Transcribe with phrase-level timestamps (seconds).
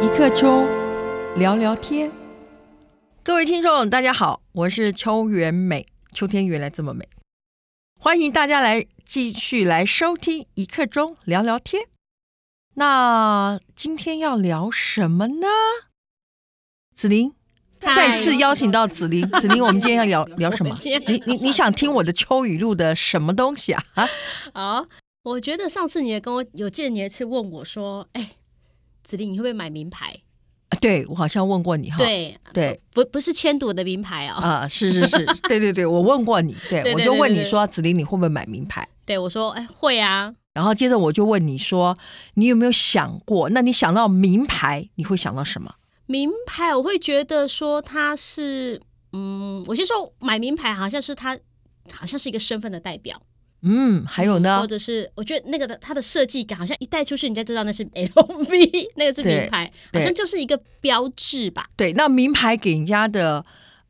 [0.00, 0.68] 一刻钟
[1.36, 2.12] 聊聊天，
[3.22, 7.08] 各位听众大家好，我是邱元美，秋天原来这么美，
[7.98, 11.88] 欢迎大家来继续来收听一刻钟聊聊天。
[12.74, 15.48] 那今天要聊什么呢？
[16.94, 17.34] 子林。
[17.82, 20.76] 再次邀请到子琳，子琳，我们今天要聊 聊什么？
[21.06, 23.84] 你你你想听我的秋雨录的什么东西啊？
[23.94, 24.08] 啊？
[24.54, 24.86] 好，
[25.24, 28.30] 我觉得上次你也跟我有见，你一次问我说，哎。
[29.04, 30.14] 子琳，你会不会买名牌？
[30.80, 31.98] 对，我好像问过你哈。
[31.98, 34.34] 对对，不不是千赌的名牌哦。
[34.34, 38.88] 啊，是是是， 对对对，我问过你，对，我就问你说，子琳，你会不会买名牌？
[39.04, 40.32] 对，我说，哎，会啊。
[40.54, 41.98] 然后接着我就问你说，
[42.34, 43.50] 你有没有想过？
[43.50, 45.74] 那你想到名牌，你会想到什么？
[46.12, 48.78] 名牌，我会觉得说它是，
[49.14, 51.34] 嗯，我先说买名牌，好像是它，
[51.90, 53.18] 好像是一个身份的代表。
[53.62, 61.66] 嗯，还有呢，或者是我觉得那个的它的设计感，好像一带出去，你才知道那是 LV，那个是名牌，好像就是一个标志吧。
[61.76, 63.42] 对，那名牌给人家的，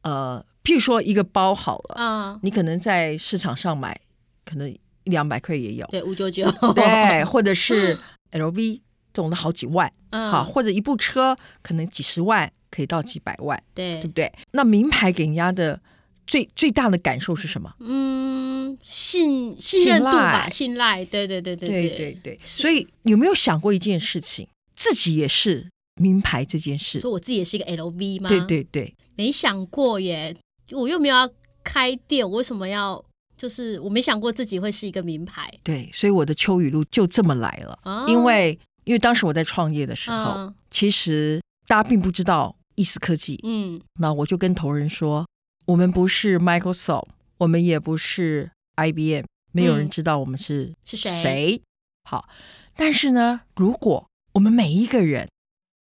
[0.03, 4.01] 呃，譬如说一个包好了，啊、嗯，你可能在市场上买，
[4.45, 7.99] 可能一两百块也有，对，五九九，对，或者是
[8.31, 8.81] LV
[9.13, 10.31] 总的好几万嗯。
[10.31, 14.01] 好或者一部车可能几十万可以到几百万对。
[14.01, 14.33] 对不对？
[14.53, 15.81] 那名牌给人家的
[16.27, 17.75] 最最大的感受是什么？
[17.81, 21.05] 嗯信信任度吧信赖。
[21.05, 21.89] 对对对对对。
[21.91, 24.21] 对对所以有没有想过一件事？
[24.21, 25.69] 情自己也是
[26.01, 26.99] 名牌这件事。
[26.99, 28.29] 所以我自己也是一个 lv 吗？
[28.29, 28.95] 对对对。
[29.15, 30.35] 没想过耶。
[30.71, 31.29] 我又没有要
[31.63, 33.05] 开店我为什么要
[33.37, 35.53] 就是我没想过自己会是一个名牌。
[35.63, 37.79] 对所以我的秋雨露就这么来了。
[38.09, 43.39] 因为因为当时我在创业的时候，哦、其实大家并不知道意思科技。
[43.43, 45.27] 嗯，那我就跟投人说。
[45.67, 47.07] 我们不是 Microsoft，
[47.39, 51.11] 我们也不是 IBM，没有人知道我们是、嗯、是谁。
[51.23, 51.63] 谁？
[52.03, 52.29] 好，
[52.75, 55.29] 但是呢，如果我们每一个人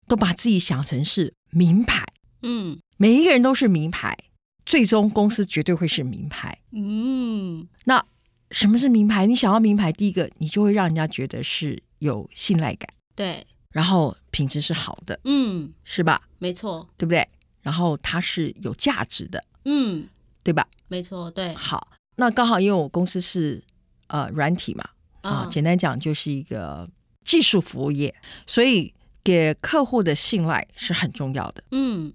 [0.08, 2.06] 都把自己想成是名牌，
[2.40, 4.16] 嗯，每一个人都是名牌，
[4.64, 6.58] 最终公司绝对会是名牌。
[6.72, 8.02] 嗯，那
[8.50, 9.26] 什么是名牌？
[9.26, 16.20] 你想要名牌，第一个你就会让人家觉得是有信赖感，对，然后品质是好的，嗯，是吧？
[16.38, 17.26] 没错，对不对？
[17.62, 19.42] 然后它是有价值的。
[19.64, 20.08] 嗯，
[20.42, 20.66] 对吧？
[20.88, 21.52] 没错，对。
[21.54, 23.62] 好，那刚好因为我公司是
[24.06, 24.88] 呃软体嘛，
[25.22, 26.88] 啊、哦，简单讲就是一个
[27.24, 28.14] 技术服务业，
[28.46, 31.64] 所以给客户的信赖是很重要的。
[31.72, 32.12] 嗯，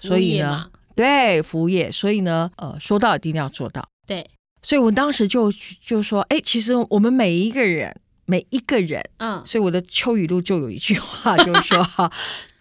[0.00, 3.88] 所以呢，对服务业，所以呢，呃，说到一定要做到。
[4.04, 4.26] 对，
[4.62, 12.12] 所以我当时就就说，哎，其实我们每一个人，每一个人，嗯，所以我的秋雨露就有一句话，就是说 哈，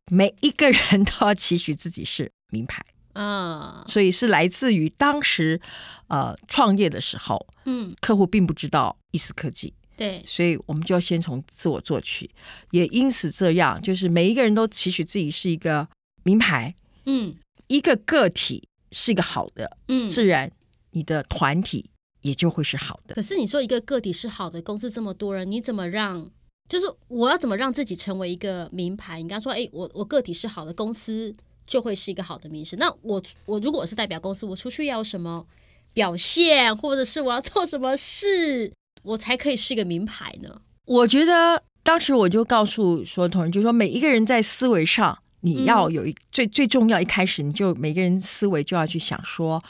[0.07, 2.83] 每一个人都要期许自己是名牌。
[3.13, 5.61] 嗯，所以是来自于当时，
[6.07, 12.31] 呃，创业的时候，嗯，客户并不知道意思科技，对，所以我们就要先从自我做起，
[12.71, 15.87] 也因此这样，就是每一个人都期许自己是一个
[16.23, 16.73] 名牌，
[17.05, 17.35] 嗯，
[17.67, 20.51] 一个个体是一个好的，嗯，自然
[20.91, 21.91] 你的团体
[22.21, 23.15] 也就会是好的。
[23.15, 26.29] 可是你说一个个体是好的，公司这么多人，你怎么让？
[26.67, 29.21] 就是我要怎么让自己成为一个名牌？
[29.21, 31.35] 你刚说，哎，我我个体是好的，公司。
[31.69, 32.79] 就会是一个好的名声。
[32.79, 35.45] 那我我如果我是代表公司，我出去要什么
[35.93, 40.61] 表现，或者是我要做什么事，我才可以是一个名牌呢？
[40.85, 49.63] 我觉得当时我就告诉所有同仁，就是说每一个人在思维上，你要有一、嗯、最最重要，一开始你就每个人思维就要去想说，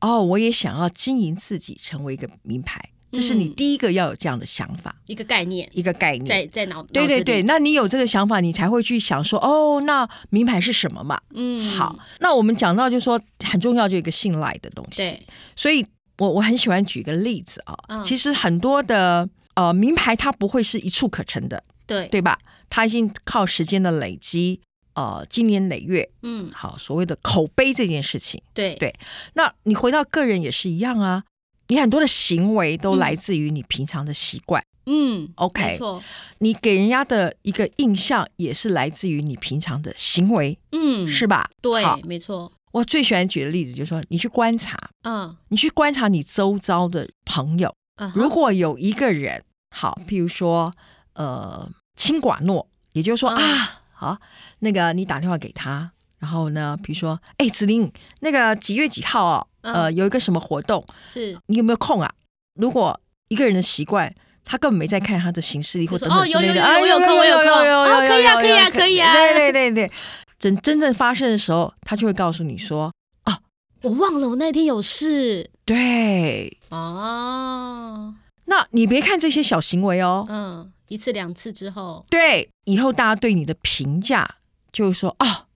[0.00, 2.80] 哦，我也想要经营自己，成为一个名牌。
[3.12, 11.18] 这是你第一个要有这样的想法，一个概念，一个概念，在在脑对对对，那你有这个想法，你才会去想说，哦，那名牌是什么嘛？
[11.32, 14.98] 嗯，好，那我们讲到就是说很重要，就一个信赖的东西。
[14.98, 15.22] 对，
[15.54, 15.86] 所以
[16.18, 22.36] 我我很喜欢举个例子啊，嗯、其实很多的呃名牌它不会是一触可成的，对对吧？
[22.68, 24.60] 它已经靠时间的累积，
[24.96, 28.74] 呃，经年累月，嗯，好，所谓的口碑这件事情，对。
[28.76, 28.92] 对，
[29.34, 31.22] 那你回到个人也是一样啊。
[31.68, 36.02] 你很多的行为都来自于你平常的习惯，嗯，OK，没错。
[36.38, 41.50] 你给人家的一个印象也是来自于你平常的行为，嗯，是吧？
[41.60, 42.50] 对，没错。
[42.72, 49.42] 我最喜欢举的例子就是说，你去观察，嗯，你去观察你周遭的朋友，嗯，如果有一个人，
[49.74, 50.72] 好，譬如说，
[51.14, 54.18] 呃，清寡诺，也就是说啊，好，
[54.58, 55.90] 那个你打电话给他。
[56.18, 59.46] 然后呢，比如说，哎，子琳，那个几月几号啊？
[59.60, 60.84] 呃，有一个什么活动？
[61.04, 62.10] 是你有没有空啊？
[62.54, 62.98] 如果
[63.28, 64.12] 一个人的习惯，
[64.42, 69.12] 他根本没在看他的行事历或者哦，有有有我有空，我有空，可以啊，可以啊，可以啊。
[69.12, 69.92] 对对对对，
[70.38, 72.90] 真真正发生的时候，他就会告诉你说，
[73.24, 73.40] 啊，
[73.82, 75.50] 我忘了我那天有事。
[75.66, 78.14] 对哦，
[78.46, 84.36] 那你别看这些小行为哦，嗯，一次两次之后，对，以后大家对你的评价。
[84.72, 85.46] 就是说啊、哦，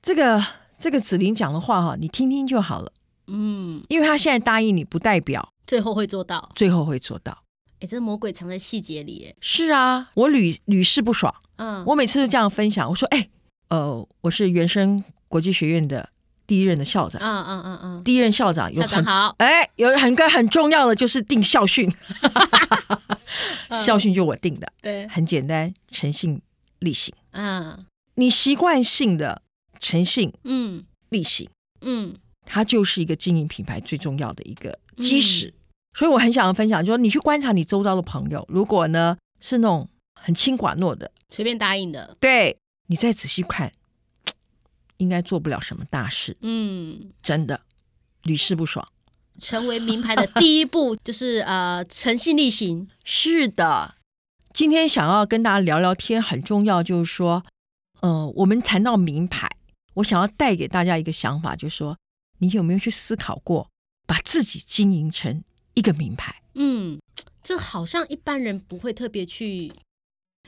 [0.00, 0.42] 这个
[0.78, 2.90] 这个子玲讲的话哈，你听听就好了。
[3.26, 7.42] 嗯，因为他现在答应你，不代表最后会做到，最后会做到。
[7.80, 9.34] 哎，这魔鬼藏在细节里。
[9.42, 11.34] 是啊，我屡屡试不爽。
[11.56, 13.28] 嗯，我每次都这样分享，我说，哎，
[13.68, 16.08] 呃，我是原生国际学院的
[16.48, 17.20] 第一任的校长。
[17.22, 21.88] 嗯嗯嗯嗯，第一任校长有很校长好，哎，有很个很重要的就是定校训，
[23.84, 26.40] 校训就我定的，对，很简单，诚信
[26.80, 27.14] 力行。
[27.32, 27.78] 嗯，
[28.14, 29.42] 你习惯性的
[29.78, 31.48] 诚信，嗯，力行，
[31.82, 32.16] 嗯，
[32.46, 35.52] 它就是一个经营品牌最重要的一个基石。
[35.96, 42.56] 所以我很想要分享，就是你去观察你周遭的朋友，如果呢是那种很轻寡诺的，随便答应的，对，
[42.86, 43.72] 你再仔细看，
[44.98, 46.36] 应该做不了什么大事。
[46.42, 47.62] 嗯，真的
[48.22, 48.86] 屡试不爽。
[49.40, 52.88] 成为名牌的第一步就是呃诚信力行。
[53.04, 53.94] 是的，
[54.52, 57.44] 今天想要跟大家聊聊天，很重要，就是说，
[58.00, 59.48] 呃，我们谈到名牌，
[59.94, 61.96] 我想要带给大家一个想法，就是说，
[62.38, 63.68] 你有没有去思考过，
[64.06, 67.00] 把自己经营成一个名牌，嗯，
[67.40, 69.72] 这好像一般人不会特别去，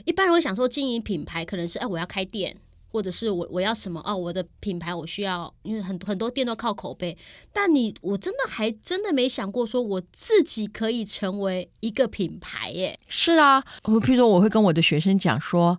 [0.05, 2.57] 一般人会想说经营品牌可能是哎，我要开店，
[2.91, 7.17] 或者是我我要什么哦，我的品牌我需要，因为很很多店都靠口碑。
[7.53, 12.99] 但你我真的还真的没想过说我自己可以成为一个品牌耶。
[13.09, 15.77] 是啊，我譬如说我会跟我的学生讲说，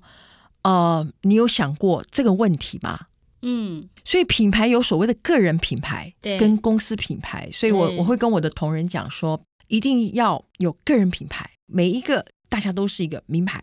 [0.63, 3.07] 呃，你有想过这个问题吗？
[3.43, 13.59] 嗯，所以品牌有所谓的个人品牌，对，跟公司品牌，所以我我会跟我的同仁讲说，一定要有个人品牌，每一个大家都是一个名牌，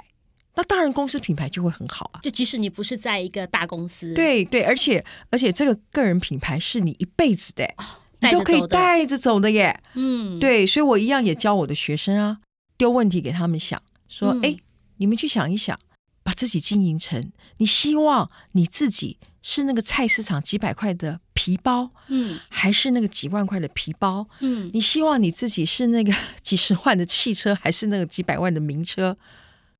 [0.59, 2.19] 那当然公司品牌就会很好啊。
[2.21, 7.85] 就即使你不是在一个大公司，对对，而且而且这个个人品牌是你一辈子的，哦、
[8.19, 9.81] 你都可以带着走的耶。
[9.95, 12.39] 嗯，对，所以我一样也教我的学生啊，
[12.77, 14.59] 丢问题给他们想，说，哎、嗯，
[14.97, 15.79] 你们去想一想。
[16.25, 26.13] 把自己经营成，你希望你自己是那个菜市场几百块的皮包，嗯，还是那个几万块的皮包，嗯，你希望你自己是那个
[26.43, 29.17] 几十万的汽车，还是那个几百万的名车？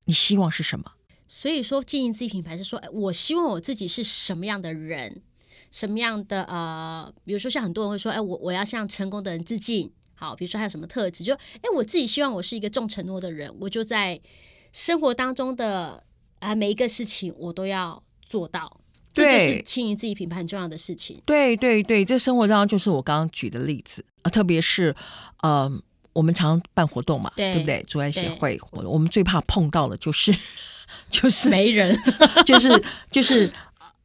[0.09, 0.85] 你希望是什么？
[1.29, 5.23] 所以说，经营自己品牌是说，我希望我自己是什么样的人，
[5.71, 9.93] 什么样的呃，比如说像很多人会说，哎，我我要向成功的人致敬。
[10.17, 11.23] 好，比如说还有什么特质？
[11.23, 14.21] 就哎，我自己希望我是一个重承诺的人，我就在
[14.73, 16.03] 生活当中的。
[16.41, 18.81] 啊，每一个事情我都要做到，
[19.13, 21.21] 这就是经营自己品牌很重要的事情。
[21.27, 24.95] 对对对，这生活当中就是我刚刚举的例子啊，特别是
[25.43, 25.69] 呃，
[26.13, 27.83] 我们常常办活动嘛，对，对不对？
[27.87, 30.35] 阻碍协会，我们最怕碰到的就是
[31.11, 31.97] 就是没人，
[32.45, 33.53] 就是就是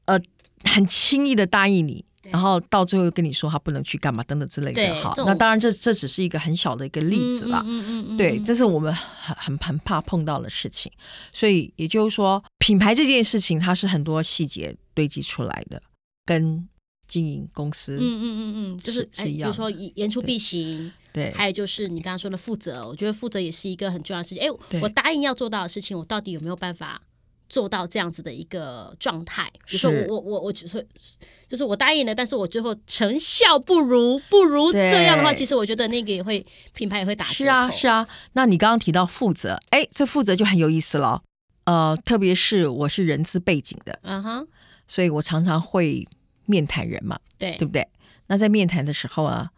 [0.05, 0.19] 呃，
[0.63, 2.03] 很轻易的答应你。
[2.31, 10.89] 然后到最后跟你说他不能去干嘛等等之类的，好，那当然这这只是一个很小的一个例子了，嗯嗯嗯，对，这是我们很很很怕碰到的事情，
[11.33, 15.81] 所以也就是说，品牌这件事情它是很多细节堆积出来的，
[16.25, 16.65] 跟
[17.09, 27.01] 经营公司，嗯嗯嗯嗯，就是哎，比如说言出必行，对，还有就是你刚刚说的负责，我觉得负责也是一个很重要的事情，哎，我答应要做到的事情，我到底有没有办法？
[27.49, 30.83] 做到这样子的一个状态，比如说我我我我只是
[31.47, 36.43] 就是我答应了，但是我最后成效不如不如这样的话，其实我觉得那个也会
[36.73, 37.33] 品牌也会打折。
[37.33, 41.21] 是啊是啊，那你刚刚提到负责，哎，这负责就很有意思了。
[41.65, 44.47] 呃，特别是我是人资背景的，嗯哼，
[44.87, 46.07] 所以我常常会
[46.47, 47.87] 面谈人嘛，对对不对？
[48.27, 49.51] 那在面谈的时候啊，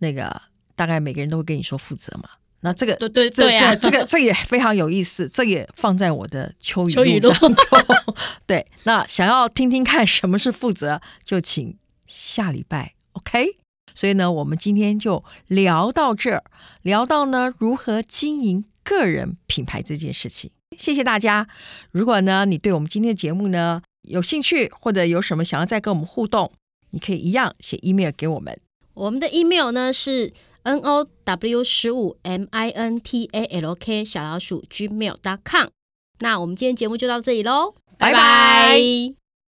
[0.00, 0.42] 那个
[0.80, 2.30] 大概每个人都会跟你说负责嘛。
[2.62, 7.78] 那这个对对对呀，这个这也非常有意思，这也放在我的秋雨录当中。
[8.46, 13.58] 对，那想要听听看什么是负责，就请下礼拜 OK。
[13.94, 16.42] 所以呢，我们今天就聊到这儿，
[16.80, 20.50] 聊到呢如何经营个人品牌这件事情。
[20.78, 21.46] 谢谢大家。
[21.90, 26.50] 如果呢你对我们今天的节目呢有兴趣，或者有什么想要再跟我们互动，
[26.92, 28.58] 你可以一样写 email 给我们。
[29.00, 30.32] 我们的 email 呢是。
[30.62, 35.68] n o w 十五 m i n t a l k 小老鼠 gmail dot com。
[36.18, 39.19] 那我们今天节目就到这里喽，拜拜。